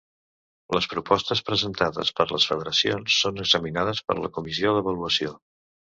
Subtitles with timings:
[0.75, 5.37] Les propostes presentades per les federacions són examinades per la Comissió d'Avaluació.